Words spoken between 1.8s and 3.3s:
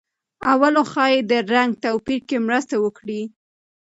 توپیر کې مرسته وکړي.